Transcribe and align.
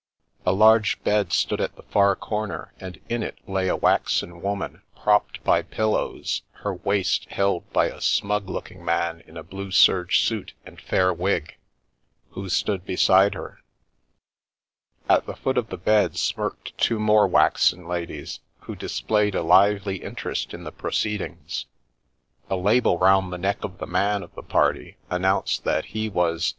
A 0.47 0.51
large 0.51 1.03
bed 1.03 1.31
stood 1.31 1.61
at 1.61 1.75
the 1.75 1.83
far 1.83 2.15
corner 2.15 2.73
and 2.79 2.99
in 3.07 3.21
it 3.21 3.37
lay 3.47 3.67
a 3.67 3.75
waxen 3.75 4.41
woman, 4.41 4.81
propped 4.95 5.43
by 5.43 5.61
pillows, 5.61 6.41
her 6.65 6.73
waist 6.73 7.25
held 7.29 7.71
by 7.71 7.85
a 7.85 8.01
smug 8.01 8.49
looking 8.49 8.83
man 8.83 9.21
in 9.27 9.37
a 9.37 9.43
blue 9.43 9.69
serge 9.69 10.23
suit 10.27 10.53
and 10.65 10.81
fair 10.81 11.13
wig, 11.13 11.55
who 12.31 12.49
stood 12.49 12.83
beside 12.83 13.35
her. 13.35 13.59
At 15.07 15.27
the 15.27 15.35
foot 15.35 15.55
of 15.55 15.69
the 15.69 15.77
bed 15.77 16.17
smirked 16.17 16.75
two 16.79 16.97
more 16.97 17.27
waxen 17.27 17.85
ladies, 17.87 18.39
who 18.61 18.75
displayed 18.75 19.35
a 19.35 19.43
lively 19.43 19.97
interest 19.97 20.51
in 20.51 20.63
the 20.63 20.71
proceedings. 20.71 21.67
A 22.49 22.55
label 22.55 22.97
round 22.97 23.31
the 23.31 23.37
neck 23.37 23.63
of 23.63 23.77
the 23.77 23.85
man 23.85 24.23
of 24.23 24.33
the 24.33 24.41
party 24.41 24.97
announced 25.11 25.63
that 25.65 25.85
he 25.93 26.09
was 26.09 26.49
"J! 26.49 26.49